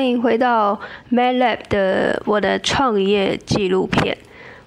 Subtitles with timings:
[0.00, 0.80] 欢迎回到
[1.12, 4.16] Mad Lab 的我的创业纪录片。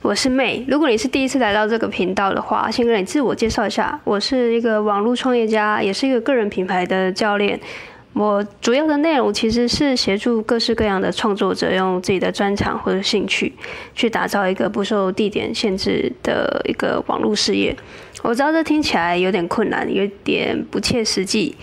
[0.04, 0.63] 我是 May。
[0.68, 7.59] 如果你是第一次来到这个频道的话，先跟你自我介绍一下，我是一个网络创业家，也是一个个人品牌的教练。
[8.14, 13.51] 我主要的内容其实是协助各式各样的创作者，用自己的专长或者兴趣，
[13.95, 17.75] 去打造一个不受地点限制的一个网络事业。
[18.21, 21.56] 我知道这听起来有点困难，有点不切实际。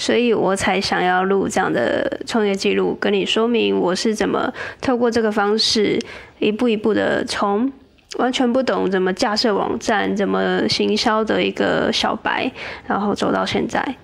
[0.00, 4.50] 所以我才想要录这样的创业记录，跟你说明我是怎么
[4.80, 5.98] 透过这个方式，
[6.38, 7.70] 一步一步的从
[8.16, 12.50] 完全不懂怎么架设网站、怎么行销的一个小白，
[12.86, 13.94] 然后走到现在。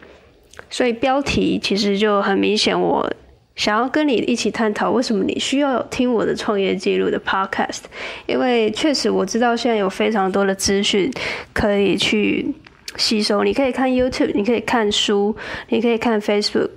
[0.68, 3.10] 所以标题其实就很明显，我
[3.54, 7.84] 想要跟你一起探讨为什么你需要听我的创业记录的 Podcast，
[8.26, 11.10] 因为确实我知道现在有非常多的资讯
[11.54, 12.54] 可以去。
[12.96, 15.36] 吸收，你可以看 YouTube，你可以看书，
[15.68, 16.70] 你可以看 Facebook，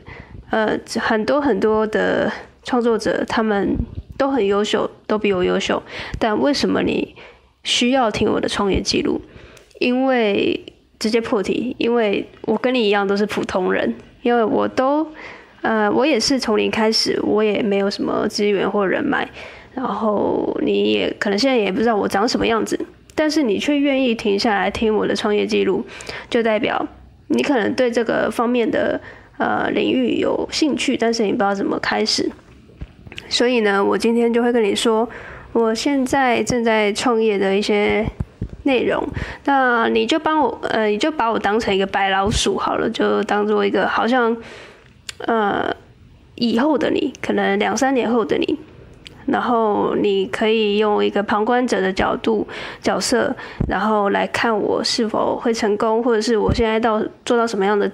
[0.50, 2.32] 呃，很多很多的
[2.64, 3.76] 创作者，他们
[4.18, 5.82] 都很优秀，都比我优秀。
[6.18, 7.16] 但为什么你
[7.64, 9.22] 需要听我的创业记录？
[9.80, 10.62] 因为
[11.00, 15.08] 直接破题，因为我跟你一样都是普通人，因为我都，
[15.62, 19.26] 呃，我也是从零开始，我也没有什么资源或人脉，
[19.74, 22.78] 然后你也可能现在也不知道我长什么样子。
[23.20, 25.86] 但是你却愿意停下来听我的创业记录，
[26.30, 26.88] 就代表
[27.28, 29.02] 你可能对这个方面的
[29.38, 32.32] 呃领域有兴趣，但是你不知道怎么开始。
[33.28, 35.10] 所以呢，我今天就会跟你说，
[35.52, 38.08] 我现在正在创业的一些
[38.64, 39.06] 内容。
[39.44, 44.38] 那你就帮我呃，你就把我当成一个白老鼠好了，就当做一个好像
[45.28, 45.76] 呃
[46.36, 48.58] 以后的你，可能两三年后的你。
[49.32, 52.48] 然后你可以用一个旁观者的角度
[52.82, 53.36] 角色，
[53.68, 57.90] 然后来看我是否会成功，或者是我现在到做到什么样的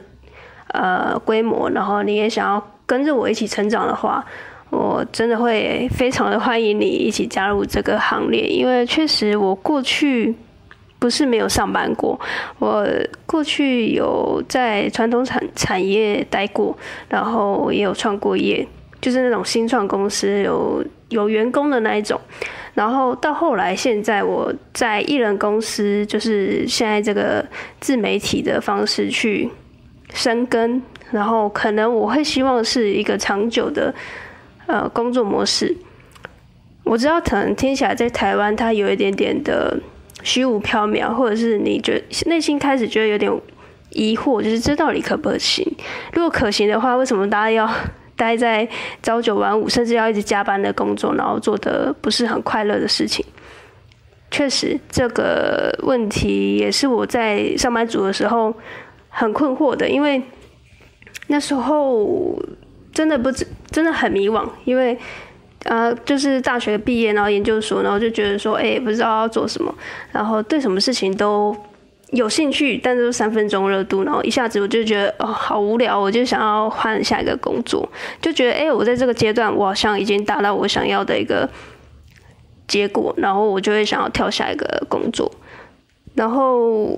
[0.68, 1.70] 呃规模。
[1.70, 4.24] 然后你也想要跟着我一起成长的话，
[4.70, 8.48] 我真的会非常的欢迎你一起加入这个行列。
[8.48, 10.34] 因为确实我过去
[10.98, 12.20] 不是没有上班过，
[12.60, 12.88] 我
[13.26, 16.78] 过去有在传统产产业待过，
[17.10, 18.66] 然后也有创过业。
[19.02, 22.20] 就是那种新创公司有有员工的那一种，
[22.74, 27.46] 然后到后来现在我在艺人公司，就是现在这个
[27.80, 29.50] 自媒体的方式去
[30.14, 33.94] 深耕，然后可能我会希望是一个长久的
[34.66, 35.78] 呃工作模式。
[36.84, 39.80] 我知道可能听起来在台湾它有一点点的
[40.24, 43.32] 虚无缥缈，或者是你觉内心开始觉得有点
[43.92, 45.66] 疑惑，就是这到底可不可行？
[46.14, 47.70] 如果可行的话，为什么大家要？
[48.16, 48.68] 待在
[49.02, 53.26] 朝九晚五，甚至要一直加班的工作，然后做的不是很快乐的事情。
[54.32, 58.54] 确实，这个问题也是我在上班族的时候
[59.10, 60.22] 很困惑的，因为
[61.28, 62.38] 那时候
[62.94, 64.98] 真的不知，真的很迷惘，因为
[65.64, 69.74] 呃，就是大学毕业，然后研究所，然后就觉得说，哎，不知道要做什么，
[70.12, 71.56] 然后对什么事情都。
[72.12, 77.88] 有兴趣，但是三分钟热度，然后一下子我就觉得哦，好无聊，我就想要换下一个工作，
[78.22, 81.50] 就觉得哎，我在这个阶段我好像已经达到我想要的一个
[82.68, 85.32] 结果，然后我就会想要跳下一个工作，
[86.14, 86.98] 然后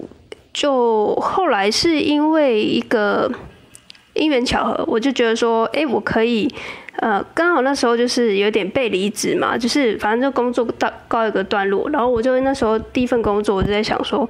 [0.54, 3.32] 就后来是因为一个
[4.14, 6.54] 因缘巧合，我就觉得说，哎，我可以。
[7.00, 14.28] 呃，刚好那时候就是有点被离职嘛，就是反正就工作到告一个段落，然后我就那时候第一份工作，我就在想说，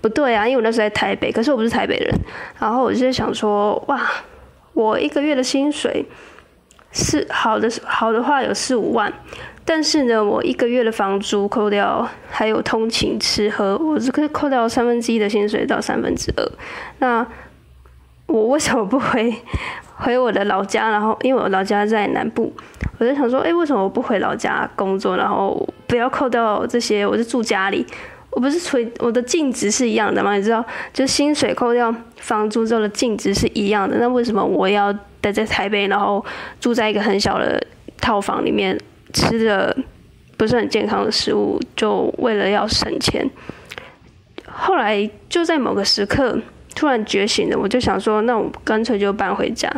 [0.00, 2.12] 不对啊，因为我那时候在台北，可是我不是台北人，
[2.58, 4.04] 然后我就在想说，哇，
[4.72, 6.06] 我一个月的薪水
[6.90, 9.12] 是好的，好的话有四五万，
[9.64, 16.52] 但是呢，我一个月的房租扣掉，还有通勤吃喝，我只可以扣掉三分之一的薪水到三分之二，
[16.98, 17.24] 那
[18.26, 19.32] 我为什么不回？
[19.98, 22.52] 回我的老家，然后因为我老家在南部，
[22.98, 27.04] 我就想说，哎，为什么我不回老家工作，然后不要扣掉这些？
[27.04, 27.84] 我就住家里，
[28.30, 30.36] 我不是随我的净值是一样的吗？
[30.36, 36.24] 你知道，就薪水扣掉房租之后的净值是一样的，那为什么我要待在台北，然后
[36.60, 37.60] 住在一个很小的
[38.00, 38.78] 套房里面，
[39.12, 39.76] 吃着
[40.36, 43.28] 不是很健康的食物，就为了要省钱？
[44.46, 46.38] 后来就在某个时刻。
[46.74, 49.68] 突然觉醒了，我就想说，那我干脆就搬回家。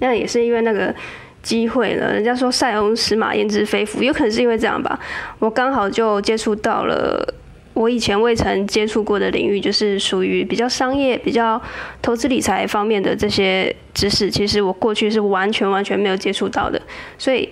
[0.00, 0.94] 那也是因为那个
[1.42, 2.12] 机会了。
[2.12, 4.98] 人家说塞翁失马，焉知非福，有可能是因为这样吧。
[5.38, 7.34] 我刚好就接触到了
[7.72, 11.60] 我以前未曾接触过的领域，就是属于比较商业、比较
[12.02, 14.30] 投资理财方面的这些知识。
[14.30, 16.82] 其实我过去是完全完全没有接触到的，
[17.16, 17.48] 所以。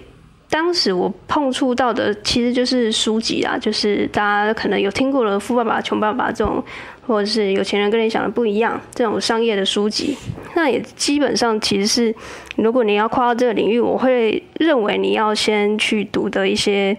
[0.50, 6.64] 当时我碰触到的其实就是书籍啊，就是大家可能有听过了《富爸爸穷爸爸》这种
[7.08, 10.14] 或者是有钱人跟你想的不一样这种商业的书籍，
[10.54, 12.14] 那也基本上其实是，
[12.56, 16.94] 如果你要跨到这个领域，我会认为你要先去读的一些，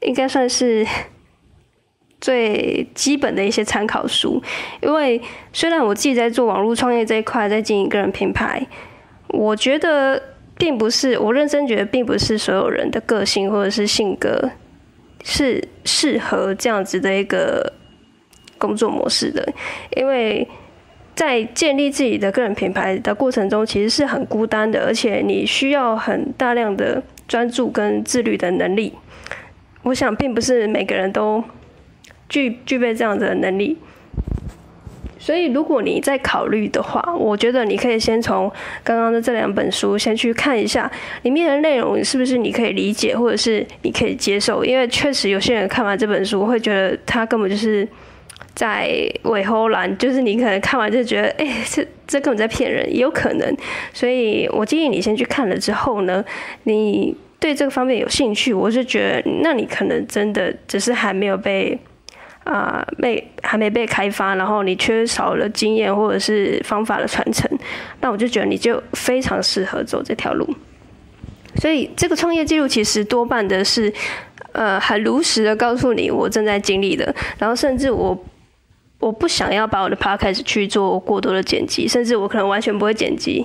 [0.00, 0.86] 应该算是
[2.18, 4.42] 最基本的一些参考书。
[4.80, 5.20] 因为
[5.52, 8.66] 虽然我自己在做网络创业这一块，在经营个人品牌，
[9.28, 10.22] 我觉得
[10.56, 14.50] 并不是，我认真觉得并不是所有人的个性或者是性格
[15.22, 17.74] 是适合这样子的一个。
[18.60, 19.44] 工作模式的，
[19.96, 20.46] 因为
[21.16, 28.94] 在建立自己的个人品牌的过程中，其实是很孤单的，而且你需要很大量的专注跟自律的能力。
[29.82, 31.42] 我想，并不是每个人都
[32.28, 33.76] 具具备这样的能力。
[35.18, 38.50] 所以，如果你在考虑的话，我觉得你可以先从
[38.82, 40.90] 刚刚的这两本书先去看一下，
[41.22, 44.64] 里面的内容是不是你可以理解，或者是你可以接受。
[44.64, 47.86] 因为确实有些人看完这本书，会觉得他根本就是。
[48.54, 48.90] 在
[49.22, 53.56] 尾后栏，就是你可能看完就觉得，哎、这这根本在骗人，也有可能。
[53.92, 56.24] 所以我建议你先去看了之后呢，
[56.64, 61.78] 你对这个方面有兴趣，我是觉得，那你可能真的只是还没有被
[62.44, 67.48] 啊、被还没被开发，然后你缺少了经验或者是方法的传承，
[68.00, 70.46] 那我就觉得你就非常适合走这条路。
[71.56, 73.92] 所以这个创业记录其实多半的是，
[74.52, 78.18] 呃，很如实的告诉你我正在经历的，然后甚至我。
[79.00, 83.44] 我不想要把我的 podcast 去做过多的剪辑，甚至我可能完全不会剪辑。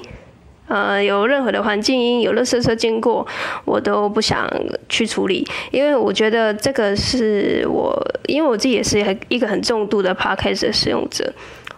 [0.68, 3.26] 呃，有任何的环境音，有垃圾车经过，
[3.66, 4.50] 我都不想
[4.90, 7.96] 去处理，因为我觉得这个是我，
[8.28, 9.00] 因为我自己也是
[9.30, 11.32] 一个很重度的 podcast 的使用者，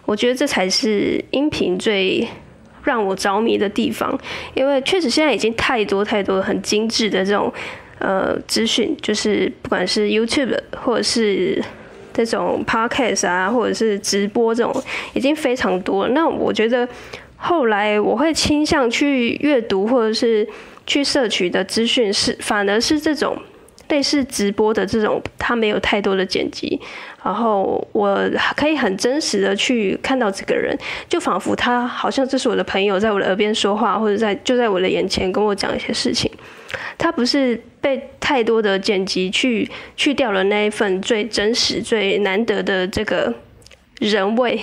[0.06, 2.26] 我觉得这才是音频最
[2.82, 4.18] 让我着迷的地方，
[4.54, 7.52] 因为确实现在已经太多太多很精致的这种
[7.98, 11.62] 呃资讯，就是不管是 YouTube 或者是。
[12.24, 14.82] 这种 podcast 啊，或者是直播这种，
[15.14, 16.12] 已经非常多了。
[16.12, 16.86] 那我觉得
[17.36, 20.46] 后来我会倾向去阅读，或者是
[20.86, 23.36] 去摄取的资讯是，反而是这种
[23.88, 26.80] 类似直播的这种，它没有太多的剪辑，
[27.24, 28.18] 然后我
[28.56, 30.76] 可以很真实的去看到这个人，
[31.08, 36.30] 就仿佛他好像这是我的朋友，在我的耳边说话，或者在就在我的眼前跟我讲一些事情。
[36.98, 43.32] 他不是被太多的剪辑去去掉了那一份最真实、最难得的这个
[44.00, 44.60] 人味，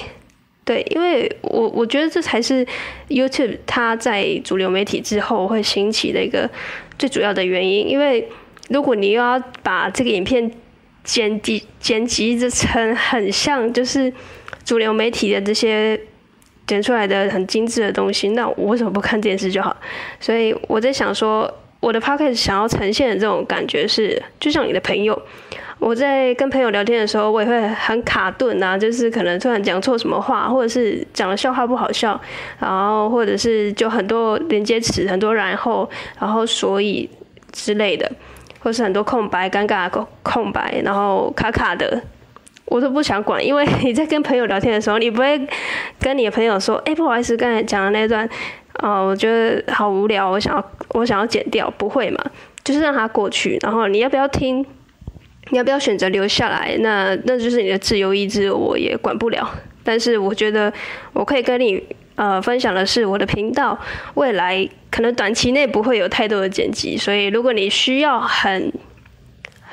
[0.63, 2.65] 对，因为我我觉得这才是
[3.07, 6.49] YouTube 它在主流媒体之后会兴起的一个
[6.97, 7.87] 最主要的原因。
[7.89, 8.27] 因为
[8.69, 10.51] 如果你又要把这个影片
[11.03, 14.11] 剪辑剪辑成很像就是
[14.63, 15.99] 主流媒体的这些
[16.67, 19.75] 剪出来的很精致的东西，那我为什么不看电视就好？
[20.19, 21.51] 所以我在想说。
[21.85, 25.21] 我的 podcast 想要呈现的这种感觉是，就像你的朋友，
[25.77, 32.19] 我在跟朋友聊天的时候，我也会很卡顿啊，就是可能突然讲错什么话，或者是讲的笑话不好笑，
[32.57, 35.87] 然后或者是就很多连接词，很多然后，
[36.19, 37.07] 然后所以
[37.51, 38.11] 之类的，
[38.61, 42.01] 或是很多空白、尴尬的空空白，然后卡卡的，
[42.65, 45.39] 我都不想管，因为你在跟朋友聊天的时候，你不会
[45.99, 48.27] 跟你的朋友说，哎，不好意思，刚才讲的那段。
[48.79, 52.19] 哦，我觉得好无聊，我想要我想要剪掉，不会嘛？
[52.61, 54.65] 就是让它过去，然后你要不要听？
[55.51, 56.75] 你要不要选择留下来？
[56.79, 59.49] 那那就是你的自由意志，我也管不了。
[59.83, 60.73] 但是我觉得
[61.13, 61.81] 我可以跟你
[62.15, 63.79] 呃分享的是，我的频道
[64.15, 68.73] 未来可能短期内不会有太多的剪辑，所以如果你需要很。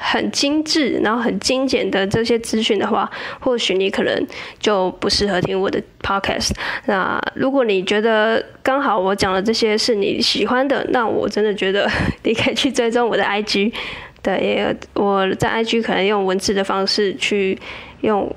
[0.05, 4.27] 很精致，然后很精简的这些资讯的话，或许你可能
[4.59, 6.51] 就不适合听我的 podcast。
[6.87, 11.89] 那如果你觉得刚好我讲的这些是你喜欢的，那我真的觉得
[12.25, 13.73] 你可以去追踪我的 IG。
[14.23, 17.59] 对，也我在 IG 可能用文字的方式去
[18.01, 18.35] 用，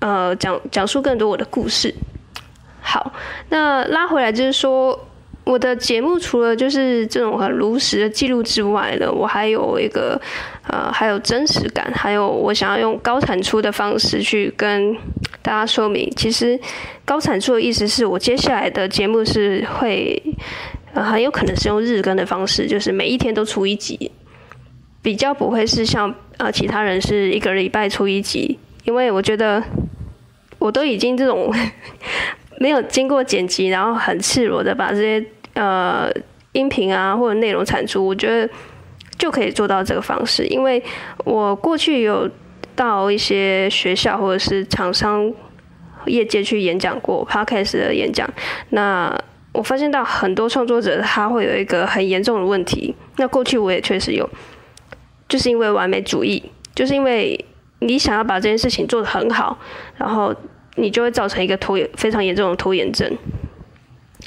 [0.00, 1.94] 呃，讲讲述更多我的故事。
[2.80, 3.12] 好，
[3.48, 5.08] 那拉回来就是说。
[5.44, 10.20] 我的节目除了就是这种很如实的记录之外呢，我还有一个
[10.68, 14.96] 呃，还有真实感，还有我想要用高产出的方式去跟
[15.42, 16.08] 大家说明。
[16.14, 16.58] 其实
[17.04, 20.22] 高产出的意思是我接下来的节目是会
[20.94, 24.12] 呃很有可能是用日更的方式，就是每一天都出一集，
[25.02, 29.60] 比较不会是像呃其他人是一个礼拜出一集，因为我觉得
[30.60, 31.52] 我都已经这种。
[32.62, 36.08] 没有经过剪辑，然后很赤裸的把这些呃
[36.52, 38.48] 音频啊或者内容产出，我觉得
[39.18, 40.46] 就可以做到这个方式。
[40.46, 40.80] 因为
[41.24, 42.30] 我过去有
[42.76, 45.28] 到一些学校或者是厂商
[46.06, 48.30] 业界去演讲过 Podcast 的演讲，
[48.68, 49.12] 那
[49.52, 52.94] 我发现到很多创作者他会有一个很严重的问题。
[53.16, 54.30] 那过去我也确实有，
[55.28, 56.40] 就是因为完美主义，
[56.76, 57.44] 就是因为
[57.80, 59.58] 你想要把这件事情做得很好，
[59.96, 60.32] 然后
[60.76, 63.10] 你就会造成一个拖延非常严重的拖延症。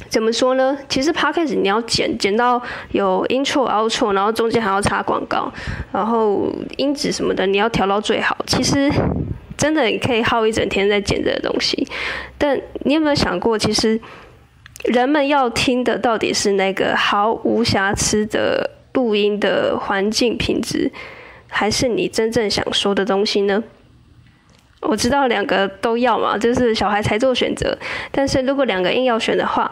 [0.09, 0.77] 怎么说呢？
[0.89, 2.61] 其实 Podcast 你要剪剪到
[2.91, 5.51] 有 intro、outro，然后中间还要插广告，
[5.93, 8.37] 然后音质什么的你要调到最好。
[8.45, 8.91] 其实
[9.57, 11.87] 真的你可以耗一整天在剪这个东西。
[12.37, 13.99] 但你有没有想过，其实
[14.83, 20.91] 人们要听的到底是那个毫无瑕疵的录音的环境品质，
[21.47, 23.63] 还是你真正想说的东西呢？
[24.87, 27.77] 我知道两个都要嘛，就是小孩才做选择。
[28.11, 29.71] 但是如果两个硬要选的话，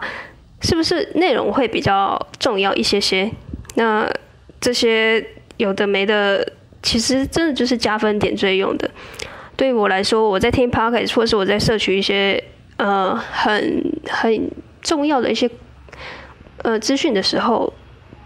[0.62, 3.32] 是不是内容会比较重要一些些？
[3.76, 4.10] 那
[4.60, 5.26] 这些
[5.58, 6.46] 有的没的，
[6.82, 8.90] 其实真的就是加分点缀用的。
[9.56, 12.44] 对于我来说，我在听 Podcast 或是我在摄取一些
[12.78, 14.50] 呃很很
[14.82, 15.50] 重要的一些
[16.64, 17.74] 呃资讯的时候。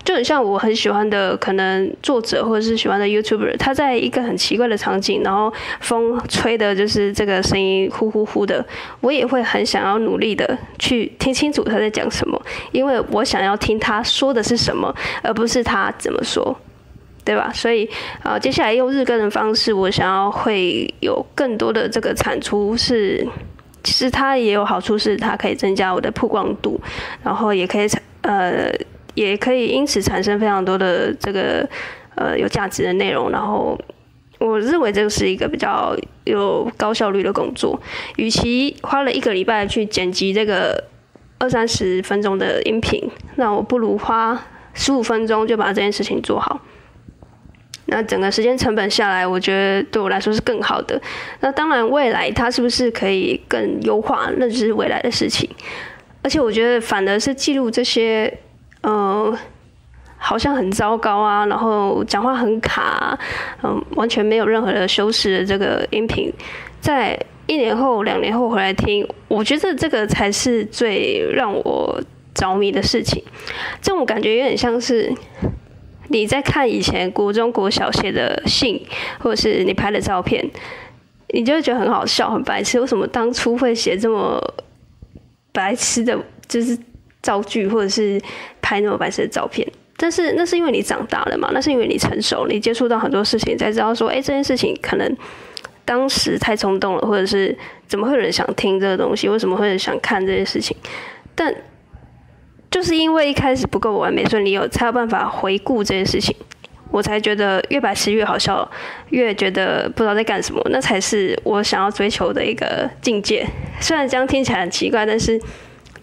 [0.07, 8.65] 就很像我很喜欢的可能作者或者是喜欢的 YouTuber，他在一个很奇怪的场景，然后风吹的就是这个声音呼呼呼的，
[9.01, 16.57] 我也会很想要努力的去听清楚他在讲什么，因为我想要听他说的是什么，而不是他怎么说，
[17.25, 17.51] 对吧？
[17.53, 17.89] 所以
[18.23, 23.27] 啊，接下来用日更的方式，我想要会有更多的这个产出是，
[23.83, 26.79] 其实它也有好处，是它可以增加我的曝光度，
[27.21, 27.85] 然后也可以
[28.21, 28.71] 呃。
[29.17, 31.67] 也可以因此产生非常多的这个
[32.13, 33.75] 呃有价值的内容，然后
[34.37, 37.81] 我认为这个是一个比较有高效率的工作。
[38.17, 40.83] 与其花了一个礼拜去剪辑这个
[41.39, 44.39] 二三十分钟的音频，那我不如花
[44.75, 46.61] 十五分钟就把这件事情做好。
[47.87, 51.01] 那整个时间成本下来，我觉得对我来说是更好的。
[51.39, 55.49] 那当然，未来它是不是可以更优化，那就是未来的事情。
[56.21, 58.31] 而且我觉得，反而是记录这些。
[58.83, 59.35] 嗯，
[60.17, 63.17] 好像很糟糕啊，然后讲话很卡，
[63.63, 66.31] 嗯，完全没有任何的修饰的这个音频，
[66.79, 72.01] 在一年后、两年后回来听，我觉得这个才是最让我
[72.33, 73.23] 着迷的事情。
[73.81, 75.13] 这种感觉有点像是
[76.09, 78.81] 你在看以前国中国小写的信，
[79.19, 80.49] 或者是你拍的照片，
[81.29, 82.79] 你就会觉得很好笑、很白痴。
[82.79, 84.41] 为什么当初会写这么
[85.51, 86.17] 白痴的，
[86.47, 86.77] 就是？
[87.27, 88.17] 造句或者是
[88.61, 89.67] 拍那么白色的照片，
[89.97, 95.17] 但是那是因为你长大了嘛，那是因为你成熟，你接触到很多事情，才知道说，哎，这件事情可能
[95.83, 97.53] 当时太冲动了，或者是
[97.85, 100.77] 怎么会有人想听这个东西，为什么会有人想看这件事情？
[101.35, 101.53] 但
[102.71, 106.33] 就是因为一开始不够完美，所以你有才有办法回顾这件事情，
[106.91, 108.71] 我才觉得越白痴越好笑，
[109.09, 113.45] 越觉得不知道在干什么，那才是我想要追求的一个境界。
[113.81, 115.37] 虽然这样听起来很奇怪，但是。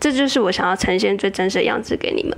[0.05, 2.37] 这就是我想要呈现最真实的样子给你们。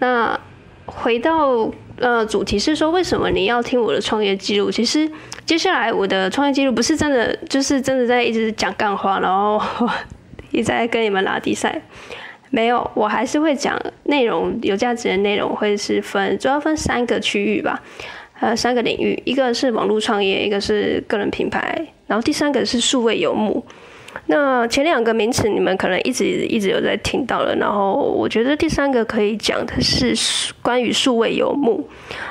[0.00, 0.36] 那
[0.84, 4.68] 回到呃主题是说，为什么你要听我的创业记录？
[4.68, 5.08] 其实
[5.46, 9.62] 接下来我的创业记录不是真的，就是真的在一直讲干话，然后
[10.50, 11.80] 一直在跟你们拉低赛。
[12.50, 17.80] 没有，我还是会讲内容，有价值的内容会是分，主要分三个区域吧，
[18.40, 23.64] 呃，三个领域，一个是网络创业，一个是个人品牌，然后第三个是数位游牧。
[24.26, 30.14] 那前两个名词你们可能一直一直有在听到了，然后我觉得第三个可以讲的是
[30.62, 31.86] 关于数位游牧，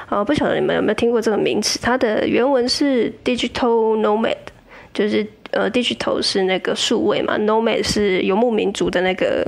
[0.10, 1.78] 呃，不晓得你们有没有听过这个名词？
[1.82, 4.36] 它的原文是 digital nomad，
[4.94, 9.46] 就是呃 digital 是那个数位嘛，nomad 是游牧民族的那个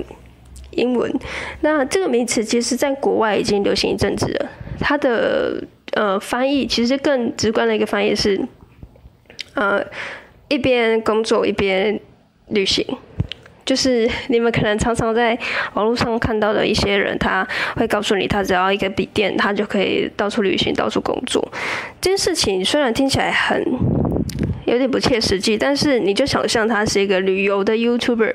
[0.72, 1.12] 英文。
[1.62, 4.50] 那这个名词其实在国外已经流行一阵子了，
[4.80, 5.64] 它的
[5.94, 8.40] 呃翻译其实更直观的一个翻译是，
[9.56, 9.84] 呃
[10.50, 12.00] 一边工作一边。
[12.50, 12.86] 旅行，
[13.66, 15.38] 就是你们可能常常在
[15.74, 21.52] 网络上看到的一些人，他会告诉你，他只要一个笔电，他就可以到处旅行、到处工作。
[22.00, 23.64] 这件事情虽然听起来很
[24.66, 28.34] 有点不切实际，但是你就想象他是一个旅游的 YouTuber。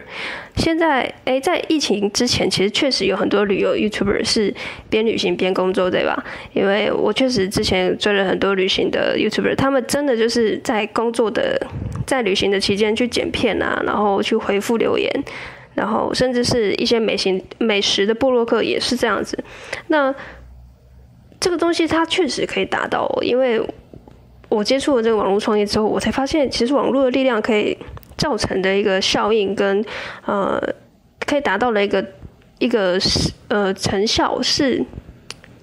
[0.56, 4.54] 现在，诶，在疫情之前，其实确实有很多旅游 YouTuber 是
[4.88, 6.24] 边旅行边工作，对吧？
[6.52, 11.66] 因为我确实之前追了很多旅行的 YouTuber，他们真的就是在工作的、
[12.10, 15.08] 在旅行的期间去剪片啊，然后去回复留言，
[15.74, 19.38] 然后甚至是一些美食美食的部落客也是这样子。
[19.86, 20.12] 那
[21.38, 23.64] 这个东西它确实可以达到，因为。
[24.50, 27.78] 我接触了这个网络创业之后，我才发现，其实网络的力量可以
[28.16, 29.84] 造成的一个效应跟
[30.26, 30.60] 呃，
[31.24, 32.04] 可以达到的一个
[32.58, 32.98] 一个
[33.46, 34.84] 呃成效是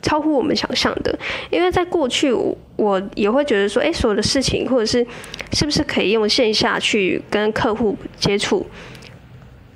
[0.08, 1.18] 超乎我们想象的。
[1.50, 2.32] 因为在过去，
[2.78, 5.06] 我也会觉得说，哎，所有的事情或者是
[5.52, 8.66] 是不是可以用线下去跟客户接触，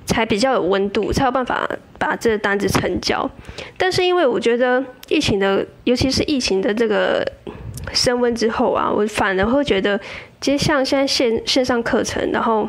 [0.06, 3.30] 才比较有温度，才有办法把这个单子成交。
[3.76, 7.22] 但是因为我觉得疫情的，尤其是疫情的这个。
[7.92, 10.00] 升温之后啊，我反而会觉得
[10.40, 12.66] 其实像现在线线上课程，然后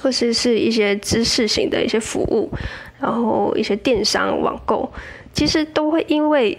[0.00, 2.50] 或是是一些知识型的一些服务，
[2.98, 4.90] 然后一些电商网购，
[5.34, 6.58] 其实都会因为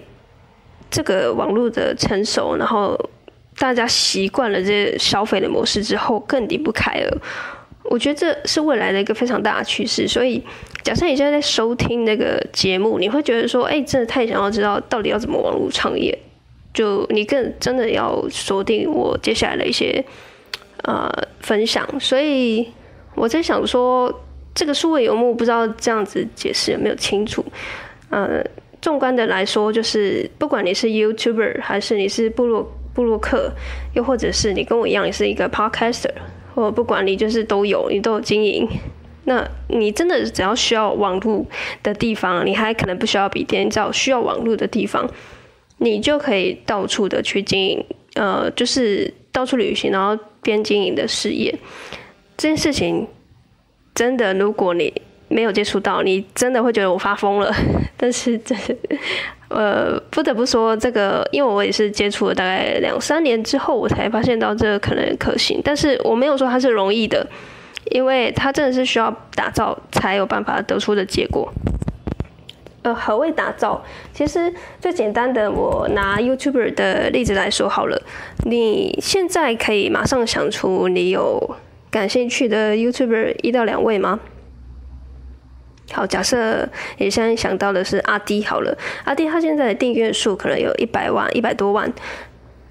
[0.94, 2.96] 这个网络的成熟，然后
[3.58, 7.18] 大家习惯了这些消费的模式之后，更离不开了。
[7.86, 10.08] 我觉得这是未来的一个非常大的趋势。
[10.08, 10.40] 所以，
[10.84, 16.16] 假设你现在在收听那个节目，你会觉得说：“哎，真的太想要知道到底要怎么网络创业。”
[16.76, 20.06] 就你更真的要锁定我接下来的一些
[20.84, 21.88] 呃分享。
[22.00, 22.68] 所以
[23.16, 24.22] 我在想说，
[24.54, 27.44] 这个数位游牧不知道这样子解释有没有清楚？
[28.10, 28.44] 呃，
[28.84, 33.52] 纵观的来说，就是不管你是 YouTuber 还是你是部落部落客，
[33.96, 36.12] 又或者是你跟我一样，你是一个 Podcaster。
[36.54, 38.70] 或不管你就是都有，你都有经营，
[39.24, 41.44] 那你真的只要需要网络
[41.82, 45.10] 的地方，你还可能不需要笔电，只要需要网络的地方，
[45.78, 51.58] 你就可以到处的去经营，呃，就是到处旅行，然后边经营的事业。
[52.38, 53.08] 这件事情
[53.96, 54.94] 真的，如果你
[55.34, 57.54] 没有接触到，你真的会觉得我发疯了。
[57.98, 58.56] 但是这。
[59.50, 65.62] 呃，不得不说这个，因为我也是接触了大概两三年之后，我才发现到这个可能可行。
[65.64, 67.28] 但是我没有说它是容易的，
[67.92, 71.54] 因为它真的是需要打造才有办法得出的结果。
[72.82, 73.80] 呃，何谓打造？
[74.12, 78.02] 其实最简单的，我拿 YouTuber 的例子来说好了。
[78.46, 81.56] 你现在可以马上想出你有
[81.92, 84.20] 感兴趣的 YouTuber 一到两位吗？
[85.92, 91.92] 好，假设你现在想到的是阿迪好了，阿迪他现在的订阅数可能有一百万、一百多万，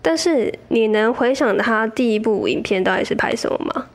[0.01, 3.87] 但是你能回想他第一部影片到底是拍什么吗？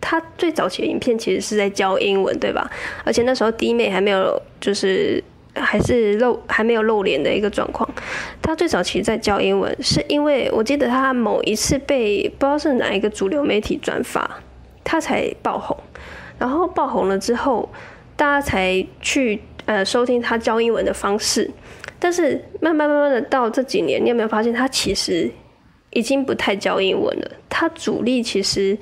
[0.00, 2.70] 他最早期的影片其实是在教英文，对吧？
[3.04, 5.22] 而且那时候滴妹还没有，就是
[5.56, 7.88] 还是露还没有露脸的一个状况。
[8.40, 14.38] 他最早期在教英文，是因为我记得他某一次被不知道是哪一个主流媒体转发，
[14.84, 15.76] 他才爆红。
[16.38, 17.68] 然后爆红了之后，
[18.16, 21.50] 大家才去呃收听他教英文的方式。
[21.98, 25.30] 但是慢慢慢慢的到这几年，你有没有发现他其实
[25.90, 27.30] 已经不太教英文了？
[27.48, 28.76] 他主力其实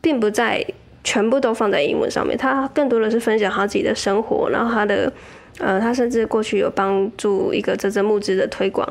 [0.00, 0.66] 并不在
[1.04, 5.12] 全部都放在英文上面，他更多的是分享他自己的生活，然后他的
[5.58, 8.84] 呃，他甚至过去有帮助一个啧啧募资的推广，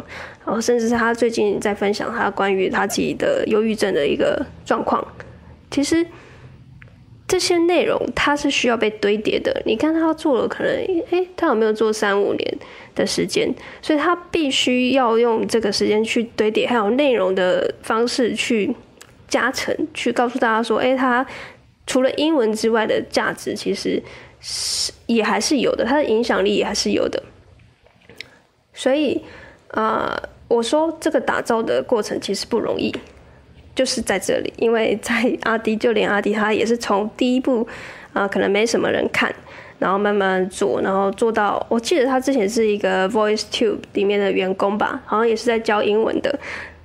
[0.45, 5.05] 然后甚至是他最近在分享他关于他自己的忧郁症的一个状况。
[5.69, 6.07] 其实。
[7.33, 9.59] 这些内容它是需要被堆叠的。
[9.65, 10.71] 你看他做了，可能
[11.09, 12.57] 诶，他有没有做三五年
[12.93, 13.51] 的时间？
[13.81, 18.75] 所以他必须要用这个时间去堆叠，还有内容的方式去
[19.27, 21.25] 加成，去告诉大家说，诶，他
[21.87, 23.99] 除了英文之外的价值，其实
[24.39, 27.23] 是也还是有的，他的影响力也还是有的。
[28.75, 29.19] 所以，
[29.69, 30.15] 呃，
[30.47, 32.93] 我说这个打造的过程其实不容易。
[33.75, 37.67] 就是在这里，因为在阿迪，就连阿迪他也是从第一部，
[38.13, 39.33] 啊、可能没什么人看，
[39.79, 46.39] 然后慢慢做，然后做到，我记得他之前是一个 VoiceTube 里面的员工吧，好像也是在教英文的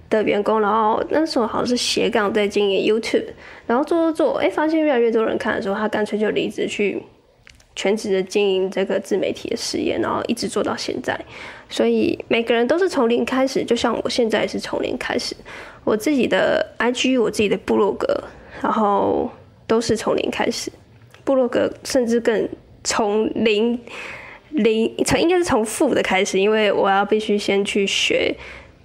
[0.09, 3.27] 的员工，然后那时候好像是斜杠在经营 YouTube，
[3.66, 7.03] 然后做做做，哎，发现越来越多人看的时候，他干脆就离职去
[7.77, 11.20] 全职的经营这个自媒体的事业，然后一直做到现在。
[11.69, 15.37] 所以每个人都是从零开始，就像我现在也是从零开始。
[15.85, 18.07] 我自己的 IG，我自己的部落格，
[18.63, 19.31] 然后
[19.67, 20.71] 都是从零开始。
[21.25, 22.49] 部落格甚至更
[22.85, 23.79] 从零
[24.51, 28.35] 零，从应该是从负的开始，因为我要必须先去学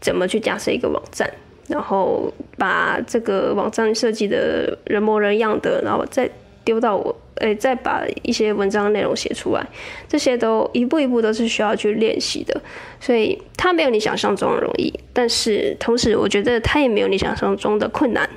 [0.01, 1.29] 怎么去架设一个网站，
[1.67, 6.29] 然后把这个网站设计的人模人样的，然后再
[6.65, 7.15] 丢到我。
[7.35, 9.65] 诶，再把一些文章内容写出来，
[10.07, 12.61] 这些都一步一步都是需要去练习的，
[12.99, 18.29] 所以它没有你想象中的容易，但是同时我觉得它也没有你想象中的困难。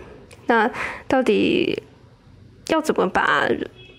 [0.47, 0.71] 那
[1.09, 1.83] 到底
[2.69, 3.49] 要怎么把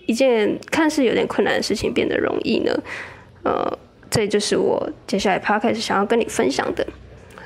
[0.06, 2.72] 一件看似有点困难的事情变得容易呢？
[3.44, 3.78] 呃，
[4.10, 6.86] 这就是我接下来 podcast 想要跟你分享的。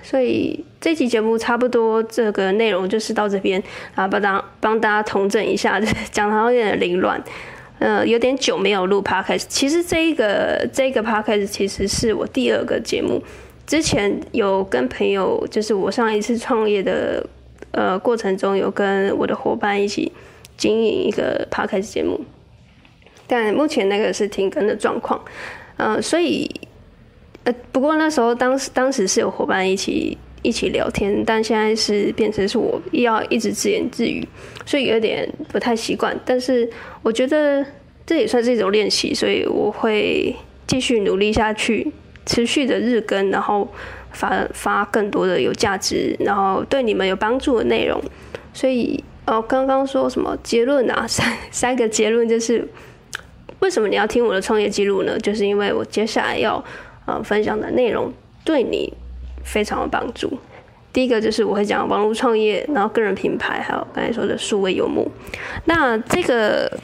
[0.03, 3.62] 所以这期节目差不多这个内容就是到这边
[3.95, 7.23] 啊，帮大帮大家统整一下，讲的有点凌乱，
[7.79, 9.45] 呃，有点久没有录 podcast。
[9.49, 13.23] 其实这一个这个 podcast 其实是我第二个节目，
[13.67, 17.25] 之前有跟朋友，就是我上一次创业的
[17.71, 20.12] 呃过程中，有跟我的伙伴一起
[20.57, 22.21] 经营一个 podcast 节目，
[23.27, 25.23] 但目前那个是停更的状况，
[25.77, 26.51] 呃，所以。
[27.44, 34.26] 呃，不过那时候当时当时是有伙伴一起一起聊天，但现在是变成是我要一直自言自语，
[34.64, 36.18] 所以有点不太习惯。
[36.24, 36.68] 但是
[37.02, 37.64] 我觉得
[38.07, 40.35] 这也算是一种练习，所以我会
[40.66, 41.92] 继续努力下去，
[42.26, 43.68] 持续的日更，然后
[44.11, 48.00] 发发更多的有价值，然后对你们有帮助的内容。
[48.52, 51.07] 所以哦，刚刚说什么结论啊？
[51.09, 52.68] 三 三个结论就是，
[53.61, 55.18] 为什么你要听我的创业记录呢？
[55.20, 56.62] 就是因为我接下来要
[57.07, 58.12] 呃分享的内容
[58.45, 58.93] 对你
[59.45, 60.38] 非常有帮助。
[60.93, 65.11] 第一个就是我会讲网络创业，然后个人品牌，还有刚才说的数位游牧。
[65.65, 66.79] 那这个。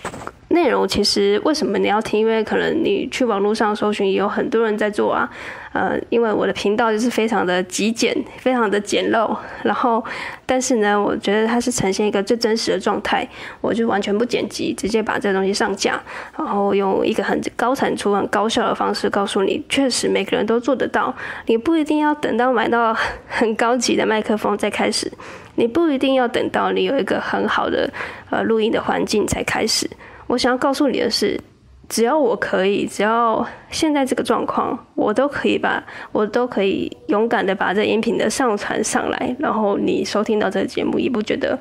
[0.49, 2.21] 内容其实为什么你要听？
[2.21, 5.29] 因为可能你去网络上搜寻，也有很多人在做啊。
[5.75, 9.37] 呃，因为我的频道就是非常的极简，非常的简陋。
[9.63, 10.03] 然后，
[10.47, 13.29] 但是呢，我觉得它是呈现一个最真实的状态。
[13.61, 16.03] 我就完全不剪辑，直接把这东西上架，
[16.37, 21.15] 然后用一个很高产出、很高效的方式告诉你，确实每个人都做得到。
[21.47, 22.97] 你不一定要等到买到
[23.29, 25.13] 很高级的麦克风再开始，
[25.57, 27.89] 你不一定要等到你有一个很好的
[28.31, 29.89] 呃录音的环境才开始。
[30.29, 31.41] 我想要告诉你的是，
[31.88, 41.59] 只要我可以，只要现在这个状况，我都可以把，我都可以勇敢的把这音频的上传上来，然后你收听到这个节目，也不觉得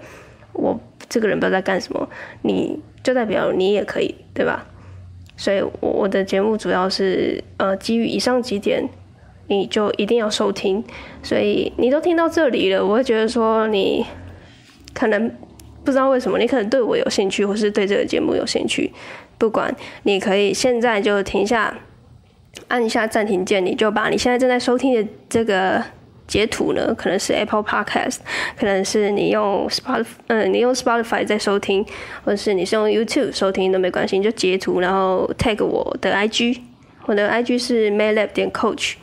[0.52, 0.78] 我
[1.08, 2.08] 这个人不知道在干什么，
[2.42, 4.66] 你就代表你也可以，对吧？
[5.38, 8.88] 所以，我我的节目主要是呃基于以上几点，
[9.48, 10.84] 你就一定要收听。
[11.24, 14.06] 所以你都听到这里了，我会觉得说你
[14.94, 15.32] 可能。
[15.88, 18.92] 不知道为什么，你可能对我有兴趣，或是对这个节目有兴趣。
[19.38, 19.74] 不管
[20.04, 21.74] 你可以现在就停下，
[22.68, 25.82] 按一下暂停键，你就把你现在正在收听的这个
[26.28, 28.18] 截图呢，可能是 Apple Podcast，
[28.60, 31.86] 可能是你用 Spotify，嗯，你用 Spotify 在收听，
[32.26, 36.60] 或者是你是用 YouTube 收听都没关系，你就截图，然后 tag 我的 IG，
[37.06, 38.96] 我的 IG 是 maylab 点 coach，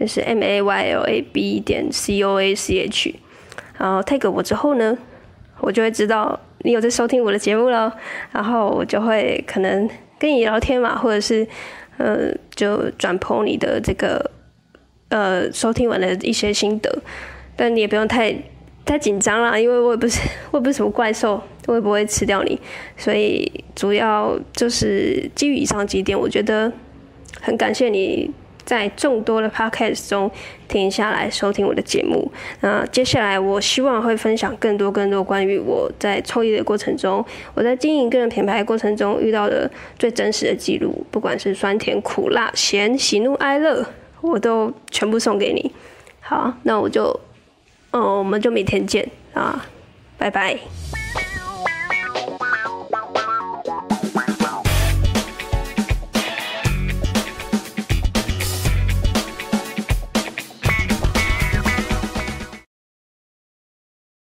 [0.00, 3.14] 就是 M A Y L A B 点 C O A C H，
[3.76, 4.96] 然后 tag 我之后呢，
[5.60, 7.94] 我就会知道你有在收听我的节目了，
[8.32, 11.46] 然后我就会可能跟你聊天嘛，或者是
[11.98, 14.30] 呃，就转播你的这个
[15.08, 17.02] 呃收听完的一些心得，
[17.56, 18.34] 但你也不用太
[18.84, 20.20] 太紧张啦，因为我也不是
[20.50, 22.58] 我也不是什么怪兽，我也不会吃掉你，
[22.96, 26.72] 所以主要就是基于以上几点，我觉得
[27.40, 28.30] 很感谢你。
[28.70, 30.30] 在众多的 podcast 中
[30.68, 32.30] 停下来收听我的节目。
[32.60, 43.84] 那接下来，我希望会分享更多更多关于我在创业的过程中，我在经营个人品牌过程中遇到的最真实的记录，不管是酸甜苦辣咸、喜怒哀乐，
[44.20, 45.72] 我都全部送给你。
[46.20, 47.18] 好，那我就，
[47.90, 49.04] 嗯，我们就明天见
[49.34, 49.66] 啊，
[50.16, 50.56] 拜拜。